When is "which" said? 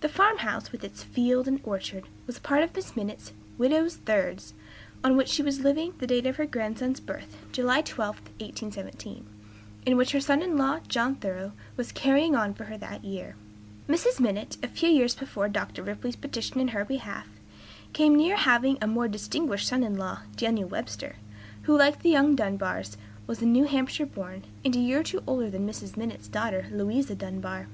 5.16-5.28, 9.96-10.10